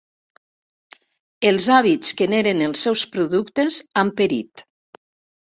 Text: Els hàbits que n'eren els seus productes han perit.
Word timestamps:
Els 1.49 1.67
hàbits 1.75 2.15
que 2.21 2.29
n'eren 2.33 2.63
els 2.69 2.87
seus 2.87 3.05
productes 3.17 3.79
han 4.03 4.11
perit. 4.23 4.69